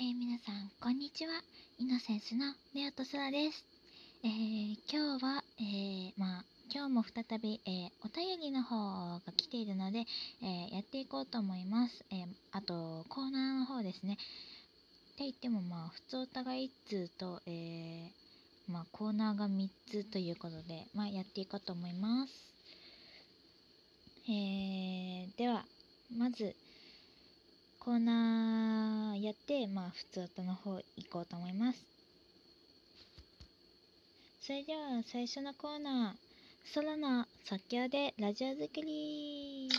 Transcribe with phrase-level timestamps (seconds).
[0.00, 1.32] えー皆さん、こんにちは。
[1.76, 3.64] イノセンスのネオとソラです。
[4.22, 10.06] えー今日は、えーまあ、今日も再び、えお便りの方が来ているので、
[10.40, 12.04] えやっていこうと思います。
[12.12, 14.12] えあと、コーナーの方ですね。
[14.12, 14.16] っ
[15.16, 18.12] て言っても、まあ、普通お互い1通と、え
[18.68, 22.32] まあ、コーナーが3つということで、まあ、やっていこうと思います。
[24.30, 25.64] えでは、
[26.16, 26.54] まず、
[27.88, 31.86] コーナーやって、まあ、普通歌の方行こうと思います。
[34.42, 39.70] それでは、最初のコーナー、ソロの即興でラジオ作り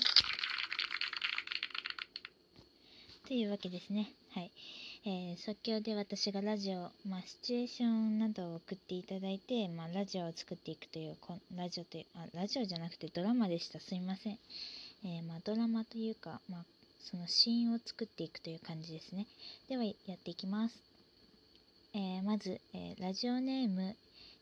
[3.27, 4.12] というわけですね。
[4.34, 4.52] はい。
[5.05, 13.80] えー即興で私がラジオ、まあ、シチュエーションなどを送っていただいて、まあ、ラジオを作っていくという、こラジオという、あ、ラジオじゃなくてドラマでした。
[13.80, 14.39] すいません。
[15.03, 16.66] えーまあ、ドラマというか、まあ、
[16.99, 19.27] そのシーンを作っていくという感じですね。
[19.67, 20.76] では、やっていきます。
[21.94, 23.95] えーまず、えーラジオネーム、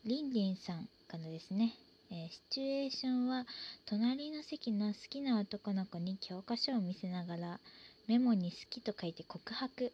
[0.04, 1.74] りんりんさんからですね。
[2.10, 3.46] えーシチュエーションは、
[3.86, 7.60] 隣の席の好きな男の子に教科書を見せながら、
[8.06, 9.92] メモに好きと書いて告白。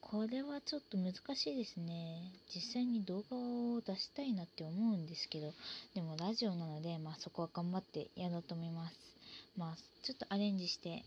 [0.00, 2.32] これはちょっと難しいですね。
[2.54, 5.52] 実際に動画を出したいなって思うんですけど、
[5.94, 8.96] でもラジオなので、まあそこは頑張ってやろうと思います。
[9.56, 11.04] まあちょっとアレンジして、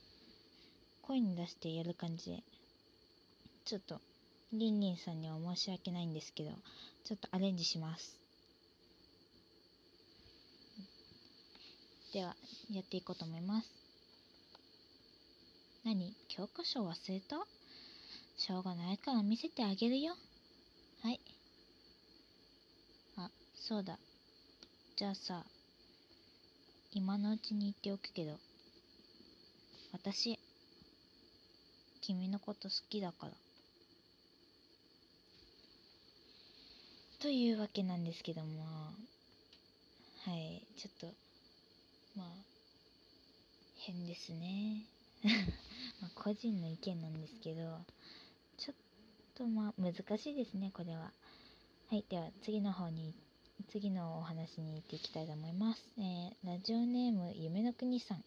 [1.11, 2.41] 声に出してやる感じで、
[3.65, 3.99] ちょっと、
[4.53, 6.51] りんりんさんには申し訳ないんですけど、
[7.03, 8.17] ちょっとアレンジします。
[12.13, 12.33] では、
[12.71, 13.67] やっていこうと思います。
[15.83, 16.13] 何？
[16.29, 17.45] 教科書忘れた？
[18.37, 20.13] しょうがないから見せてあげるよ。
[21.03, 21.19] はい。
[23.17, 23.99] あ、そうだ。
[24.95, 25.43] じゃあさ、
[26.93, 28.39] 今のうちに言っておくけど、
[29.91, 30.39] 私、
[32.01, 33.33] 君のこと好きだから。
[37.21, 38.63] というわけなんですけども、
[40.25, 41.07] はい、ちょっと、
[42.17, 42.27] まあ、
[43.77, 44.85] 変ですね。
[46.01, 47.79] まあ、個人の意見なんですけど、
[48.57, 48.75] ちょっ
[49.35, 51.13] とまあ、難しいですね、これは。
[51.89, 53.13] はい、では次の方に、
[53.69, 55.83] 次のお話に行っていきたいと思います。
[55.99, 58.23] えー、ラジオネーム、夢の国さん。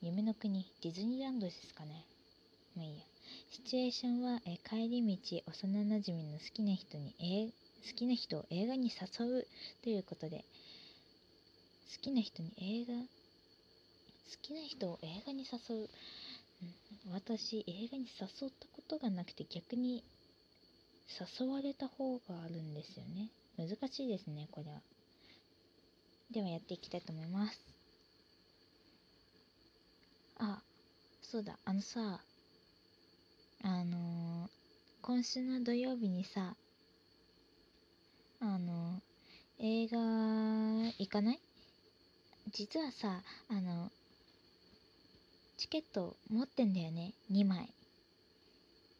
[0.00, 2.06] 夢の国、ディズニーランドですかね。
[2.76, 3.04] まあいいや。
[3.50, 7.52] シチュエーションは、え帰り道、幼なじみの好きな人に、え
[7.88, 9.46] 好きな人を映画に誘う
[9.82, 10.44] ということで、
[11.96, 13.08] 好きな人に映画、好
[14.42, 15.88] きな人を映画に誘う。
[17.12, 20.04] 私、映画に誘ったことがなくて逆に
[21.40, 23.30] 誘われた方があるんですよね。
[23.56, 24.80] 難しいですね、これは。
[26.30, 27.58] ではやっていきたいと思います。
[30.38, 30.60] あ、
[31.22, 32.20] そうだ、あのさ、
[33.68, 34.48] あのー
[35.02, 36.54] 今週の土曜日にさ、
[38.38, 39.02] あの
[39.58, 41.40] 映画行かない？
[42.52, 43.90] 実はさ、あの、
[45.56, 47.74] チケット持ってんだよね、2枚。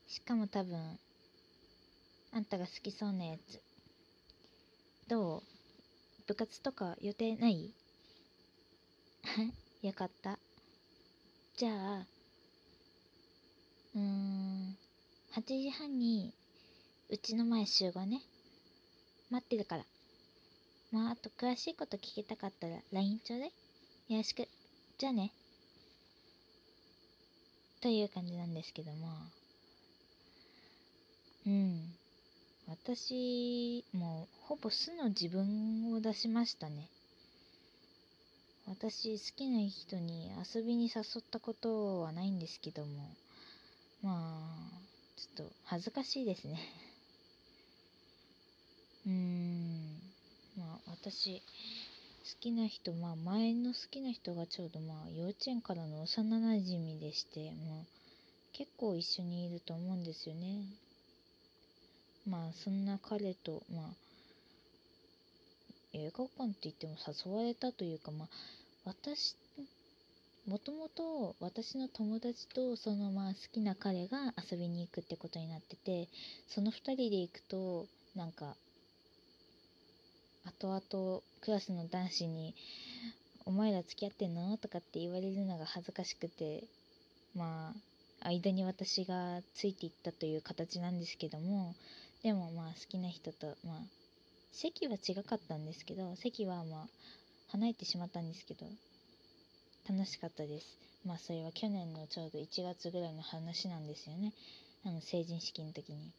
[0.09, 0.99] しかも多分、
[2.33, 3.63] あんたが好きそうなやつ。
[5.09, 5.43] どう？
[6.27, 7.73] 部活とか予定ない？
[9.83, 10.41] よかった。
[11.57, 12.07] じゃあ、
[13.95, 14.46] うーん、
[15.37, 16.33] 8時半に、
[17.11, 18.23] うちの前集合ね。
[19.29, 19.85] 待ってるから。
[20.91, 23.49] まあ、あと詳しいこと聞きたかったら LINE ちょうだい。
[24.09, 24.49] よろしく。
[24.97, 25.35] じゃあね。
[27.83, 29.09] という感じなんですけども。
[31.47, 31.95] うん。
[32.67, 36.89] 私、もう、ほぼ素の自分を出しましたね。
[38.67, 43.15] 私、好きな人に遊びに誘ったことはないんですけども。
[44.03, 44.86] まあ、
[45.17, 46.59] ちょっと恥ずかしいですね。
[49.07, 50.01] うーん。
[50.59, 51.43] まあ、私、好
[52.39, 57.87] きな人、まあ、前の好きな人がちょうどまあ、幼稚園からの幼なじみでして、もう、
[58.53, 60.67] 結構一緒にいると思うんですよね。
[62.27, 63.95] まあ、そんな彼と、まあ、
[65.95, 68.29] 映画館って言っても誘われたというか、まあ、
[68.85, 69.35] 私、
[70.47, 76.09] もともと私の友達とそのまあ好きな彼が遊びに行くってことになってて、
[76.47, 78.55] その2人で行くと、なんか、
[80.47, 82.55] 後々クラスの男子に
[83.45, 86.63] 「お前ら付き合ってんの?」とかって言われるのが恥ずかしくて
[87.35, 87.75] ま
[88.21, 91.75] あ間に私がついていったという形なんですけども
[92.23, 93.83] でもまあ好きな人とまあ
[94.53, 96.89] 席は違かったんですけど席はまあ
[97.49, 98.67] 離れてしまったんですけど
[99.89, 100.67] 楽しかったです。
[101.05, 104.33] まあそれは去年のちょうど1月ぐらいの話なんですよね。
[104.85, 106.11] あの成人式の時に。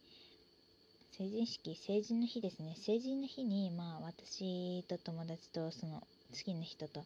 [1.18, 1.76] 成人式？
[1.76, 2.74] 成人の日ですね。
[2.78, 6.06] 成人の日にまあ私と友達とその好
[6.42, 7.04] きな人と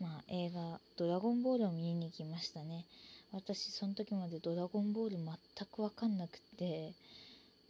[0.00, 2.86] まあ映画「ドラゴンボール」を見に行きましたね。
[3.32, 5.26] 私その時まで「ドラゴンボール」全
[5.70, 6.94] く分かんなくて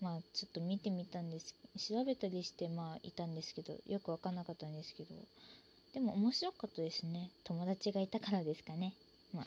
[0.00, 1.54] まあちょっと見てみたんです。
[1.78, 5.08] 調べたりしてまあいたんですけどよく分かんなかったんですけど
[5.94, 7.30] でも面白かったですね。
[7.44, 8.92] 友達がいたからですかね。
[9.32, 9.46] まあ。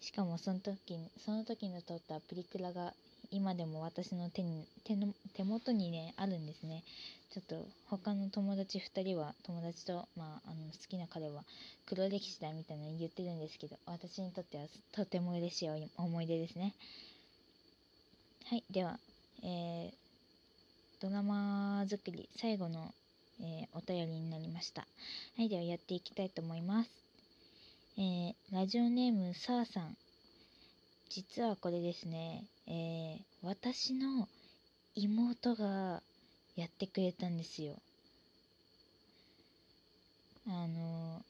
[0.00, 2.92] しかもその時その時の撮ったプリクラが
[3.30, 6.82] 今でも私の手に手の手元にねあるんですね。
[7.32, 11.44] ちょっと他の友達2人は友達と、まあ、あの好きな彼は
[11.86, 16.74] 黒歴史だみたいなの言ってるんですけど私にとってはとても嬉しい思い出ですね。
[18.46, 18.98] はいでは、
[19.44, 19.92] えー、
[21.00, 22.92] ドラマ作り最後の、
[23.42, 24.82] えー、お便りになりました。
[25.36, 26.90] はいではやっていきたいと思います。
[27.96, 29.96] えー、ラジオネームさーさん。
[31.08, 34.28] 実はこれですね、えー、私の
[34.94, 36.02] 妹が
[36.56, 37.74] やってくれたんですよ。
[40.46, 41.22] あの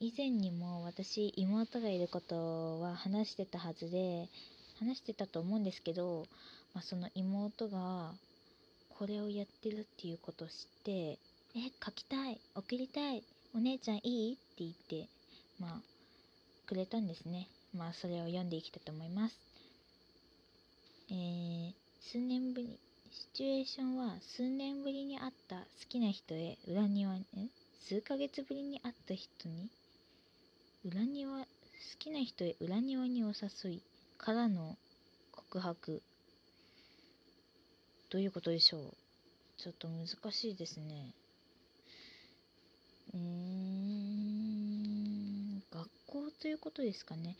[0.00, 4.28] 以前にも私妹がいることは話してたはずで
[4.78, 6.26] 話してたと思うんですけど、
[6.74, 8.12] まあ、その妹が
[8.98, 11.18] これをやってるっていうことを知って
[11.58, 13.22] 「え書きたい送りたい
[13.54, 15.08] お姉ちゃんいい?」って言って
[15.58, 15.80] まあ
[16.66, 17.48] くれたんですね。
[17.74, 19.38] まあそれを読んでいきたいと思います。
[21.10, 22.78] えー、数年ぶり、
[23.10, 27.24] シチュエーションは数年ぶりに会った好きな人へ裏庭に、
[27.88, 29.70] 数ヶ月ぶりに会った人に
[30.84, 31.46] 裏庭、好
[31.98, 33.82] きな人へ裏庭にお誘い
[34.18, 34.76] からの
[35.32, 36.02] 告白。
[38.10, 38.94] どういうことでしょう？
[39.56, 41.14] ちょっと難しいですね。
[43.14, 43.20] うん、
[45.70, 47.36] 学校ということですかね。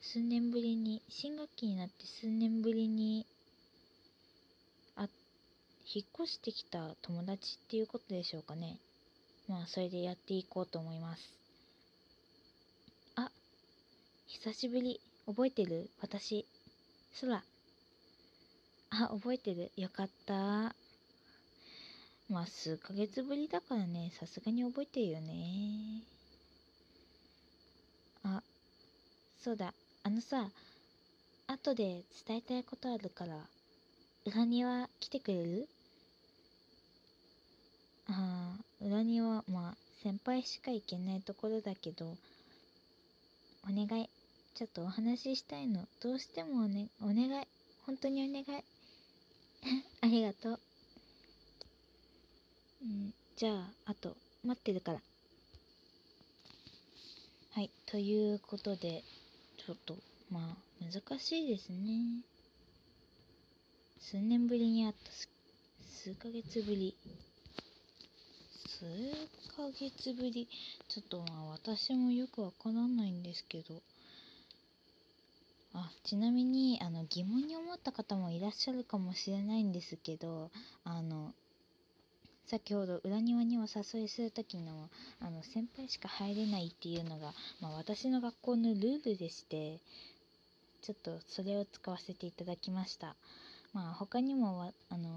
[0.00, 3.24] 数年ぶりに新学期になって数年ぶりに
[4.96, 5.08] あ
[5.94, 8.78] 引っ越してきた友達っていうことでしょうかね。
[9.48, 11.22] まあそれでやっていこうと思います。
[13.16, 13.30] あ
[14.26, 15.00] 久しぶり。
[15.24, 15.88] 覚えてる？
[16.00, 16.44] 私。
[17.20, 17.44] 空。
[18.90, 19.70] あ覚えてる。
[19.76, 20.74] よかった。
[22.32, 26.02] まあ数ヶ月ぶりだからねさすがに覚えてるよね
[28.24, 28.42] あ
[29.38, 29.74] そうだ
[30.04, 30.50] あのさ、
[31.46, 33.36] 後で伝えたいことあるから、
[34.24, 35.68] 裏庭来てくれる？
[38.08, 42.16] ああ、裏庭、まあ、先輩しか行けないところだけど、
[43.64, 44.10] お願い。
[44.54, 45.86] ちょっとお話ししたいの。
[46.00, 47.46] どうしてもお,、ね、お願い。
[47.86, 48.64] 本当にお願い。
[50.02, 50.60] ありがとう。
[52.82, 55.00] うん、じゃあ、あと、待ってるから。
[57.52, 59.04] はい、ということで、
[59.64, 59.96] ちょっと、
[60.30, 62.24] まあ、難しいですね。
[64.00, 65.12] 数年ぶりに会った
[65.86, 66.96] 数ヶ月ぶり。
[68.66, 68.84] 数
[69.56, 70.48] ヶ月ぶり。
[70.88, 73.80] ちょっとまあ、私もよくわからないんですけど。
[75.74, 80.50] あ、ちなみに、あの、疑問に思った方もいらっしゃるかもしれないんですけど、
[80.82, 81.32] あの、
[82.52, 84.90] 先ほど裏庭にお誘いする時の
[85.22, 87.32] あの先輩しか入れないっていうのが、
[87.62, 89.78] まあ、私の学校のルールでして
[90.82, 93.16] ちょっとそれを使わせていただきました。
[93.72, 95.08] まあ他にもあの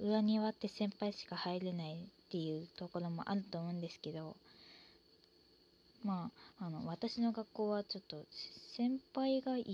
[0.00, 1.96] 裏庭って先輩しか入れないっ
[2.30, 4.34] ていうところもあると思うんですけど
[6.02, 8.24] まああの私の学校はちょっと
[8.74, 9.66] 先輩が 1,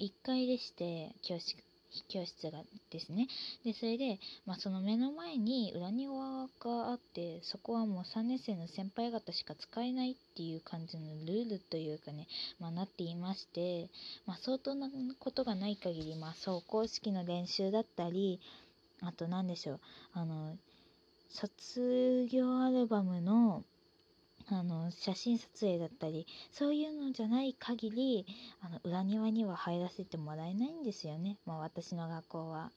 [0.00, 1.54] 1階でして教室
[2.08, 3.28] 教室がですね。
[3.64, 12.26] で、それで、まあ、その目の前に裏庭があって、そこはもう3年生の先輩方しか使えないっていう感じのルールというかね、
[12.60, 13.90] まあ、なっていまして、
[14.26, 18.40] まあ、相当なことがない限り、まあ、走行式の練習だったり、
[19.00, 19.80] あと何でしょう、
[20.14, 20.56] あの、
[21.30, 23.64] 卒業アルバムの
[24.50, 28.26] あの写真撮影だったりそういうのじゃない限り
[28.60, 32.70] あの裏庭には入らせてもらえないんですよね、まあ、私の学校は。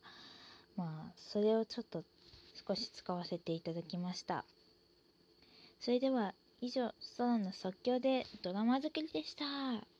[0.77, 2.03] まあそれをちょっと
[2.67, 4.45] 少し使わせていただきました。
[5.79, 9.96] それでは以上空の即興でドラマ作りでした。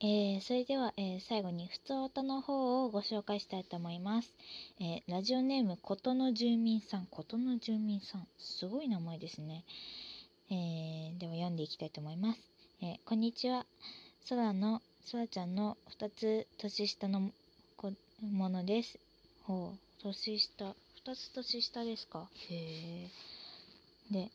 [0.00, 4.32] えー、それでは、えー、最後に普通音の方をご紹介したいと思います。
[4.78, 9.64] えー、ラジオネームことの住民さん、ことの住民さん、すごい名前ですね。
[10.52, 12.40] えでは読んでいきたいと思います。
[12.80, 13.66] えこんにちは。
[14.28, 17.32] 空の、空ちゃんの2つ年下の
[18.22, 19.00] ものです。
[19.42, 22.28] ほう、年下、2つ年下ですか？
[22.50, 23.08] へえ。
[24.12, 24.30] で、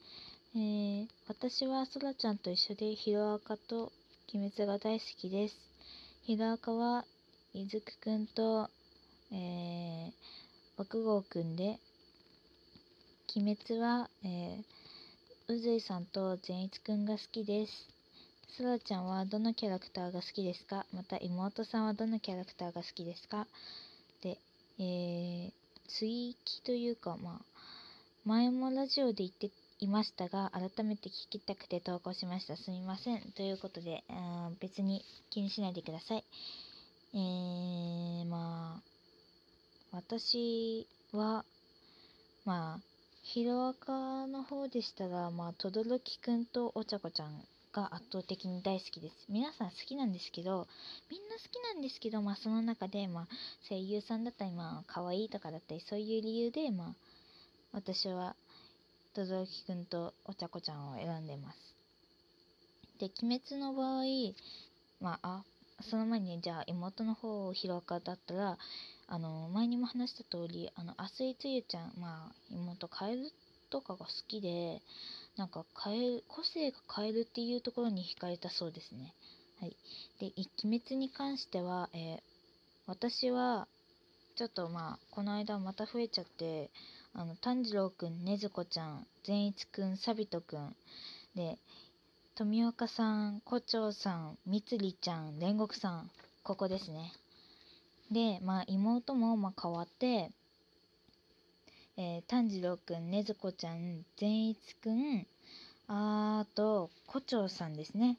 [0.56, 3.94] えー、私はそらちゃんと一緒でヒロアカと
[4.36, 5.56] 鬼滅が大好きです。
[6.24, 7.06] ヒロアカは、
[7.54, 8.68] いずくくんと、
[9.32, 10.12] えー、
[10.76, 11.78] 爆豪くんで、
[13.36, 17.74] 鬼滅は、えー、うずいさんと善一くんが好きです。
[18.58, 20.88] そらちゃんはどのキャラクターが好きですか？
[20.92, 23.46] また妹さんはどのキャラクターが好きですか？
[24.24, 24.40] で、
[24.80, 25.52] えー、
[25.88, 27.46] 追記というか、まあ、
[28.26, 29.52] 前もラジオで言って
[29.84, 32.56] いましたが、改めて聞きたくて投稿しました。
[32.56, 33.22] すみません。
[33.36, 34.04] ということで、
[34.62, 36.24] 別に気にしないでください。
[37.14, 38.84] えー、まあ、
[39.92, 41.44] 私は、
[42.46, 42.80] まあ、
[43.24, 49.16] ヒロアカの方でしたら、まあ、とどろきくんとお茶子ちゃんが圧倒的に大好きです。
[49.28, 50.66] 皆さん好きなんですけど、
[51.12, 53.28] みんな好きなんですけど、まあ、その中で、まあ、
[53.68, 56.96] 声優さんだったり、まあ、可愛いとかだったり、そういう理由で、まあ、
[57.74, 58.36] 私は
[59.14, 61.76] とどろきくんとお茶子ちゃんを選んでます。
[63.00, 64.04] で、鬼滅の場合、
[65.00, 65.44] まあ、あ、
[65.90, 68.58] その前に、じゃあ妹の方をヒロアカだったら、
[69.08, 73.32] あの、前にも話した通り、あの、あすいつゆちゃん、まあ、妹、カエル
[73.70, 74.82] とかが好きで、
[75.36, 79.14] なんか、カエル、個性がカエルっていうところに惹かれたそうですね。
[79.60, 79.76] はい。
[80.20, 80.32] で、
[80.64, 82.22] 鬼滅に関しては、えー、
[82.88, 83.68] 私は、
[84.36, 86.72] ちょっとまあ、この間また増えちゃって、
[87.16, 90.76] あの、炭治郎くん、ねずこちゃん、善一くん、さびとくん、
[91.36, 91.60] で、
[92.36, 96.10] 富岡さん、胡蝶さん、みつりちゃん、煉獄さん、
[96.42, 97.14] ここですね。
[98.12, 100.32] で、まあ、妹もまあ変わって、
[101.98, 105.28] えー、炭治郎くん、ねずこちゃん、善一くん、
[105.88, 108.18] あと、胡蝶さんですね。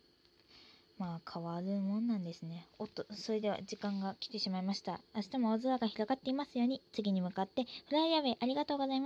[1.05, 2.67] まあ変わるもんなんですね。
[2.79, 5.03] おっと、それでは時間が来てしまいました。
[5.15, 9.03] 明日も青空が広がっていますように、次に向かってフライアウェイありがとうございます。